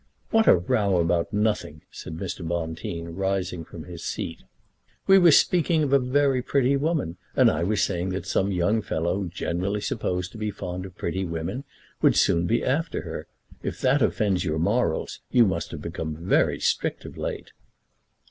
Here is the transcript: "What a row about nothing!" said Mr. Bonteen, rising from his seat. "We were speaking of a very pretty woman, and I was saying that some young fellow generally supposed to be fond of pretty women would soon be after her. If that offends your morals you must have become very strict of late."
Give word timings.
"What 0.31 0.47
a 0.47 0.55
row 0.57 0.97
about 0.97 1.31
nothing!" 1.31 1.83
said 1.91 2.17
Mr. 2.17 2.43
Bonteen, 2.47 3.09
rising 3.09 3.63
from 3.63 3.83
his 3.83 4.03
seat. 4.03 4.41
"We 5.05 5.19
were 5.19 5.29
speaking 5.31 5.83
of 5.83 5.93
a 5.93 5.99
very 5.99 6.41
pretty 6.41 6.75
woman, 6.75 7.17
and 7.35 7.51
I 7.51 7.63
was 7.63 7.83
saying 7.83 8.09
that 8.09 8.25
some 8.25 8.51
young 8.51 8.81
fellow 8.81 9.25
generally 9.25 9.79
supposed 9.81 10.31
to 10.31 10.39
be 10.39 10.49
fond 10.49 10.87
of 10.87 10.95
pretty 10.97 11.23
women 11.23 11.65
would 12.01 12.15
soon 12.15 12.47
be 12.47 12.63
after 12.65 13.01
her. 13.03 13.27
If 13.61 13.79
that 13.81 14.01
offends 14.01 14.43
your 14.43 14.57
morals 14.57 15.19
you 15.29 15.45
must 15.45 15.69
have 15.69 15.83
become 15.83 16.15
very 16.15 16.59
strict 16.59 17.05
of 17.05 17.15
late." 17.15 17.51